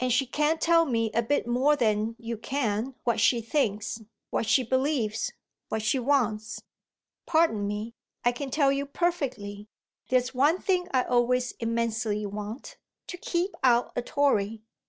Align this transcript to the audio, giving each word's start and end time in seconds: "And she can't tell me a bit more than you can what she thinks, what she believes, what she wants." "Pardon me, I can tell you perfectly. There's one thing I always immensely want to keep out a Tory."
"And 0.00 0.12
she 0.12 0.26
can't 0.26 0.60
tell 0.60 0.84
me 0.86 1.12
a 1.12 1.22
bit 1.22 1.46
more 1.46 1.76
than 1.76 2.16
you 2.18 2.36
can 2.36 2.96
what 3.04 3.20
she 3.20 3.40
thinks, 3.40 4.00
what 4.30 4.44
she 4.44 4.64
believes, 4.64 5.32
what 5.68 5.82
she 5.82 6.00
wants." 6.00 6.64
"Pardon 7.26 7.68
me, 7.68 7.94
I 8.24 8.32
can 8.32 8.50
tell 8.50 8.72
you 8.72 8.84
perfectly. 8.84 9.68
There's 10.08 10.34
one 10.34 10.60
thing 10.60 10.88
I 10.92 11.04
always 11.04 11.52
immensely 11.60 12.26
want 12.26 12.76
to 13.06 13.16
keep 13.16 13.54
out 13.62 13.92
a 13.94 14.02
Tory." 14.02 14.64